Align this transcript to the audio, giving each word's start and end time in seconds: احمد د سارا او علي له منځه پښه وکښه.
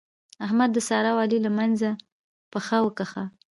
احمد 0.45 0.69
د 0.73 0.77
سارا 0.87 1.11
او 1.13 1.17
علي 1.23 1.39
له 1.45 1.51
منځه 1.57 1.89
پښه 2.51 2.77
وکښه. 2.83 3.23